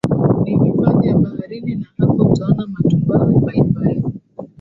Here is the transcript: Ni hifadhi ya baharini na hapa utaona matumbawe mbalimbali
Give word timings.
Ni 0.43 0.59
hifadhi 0.63 1.07
ya 1.07 1.17
baharini 1.17 1.75
na 1.75 1.85
hapa 2.07 2.23
utaona 2.23 2.67
matumbawe 2.67 3.33
mbalimbali 3.37 4.03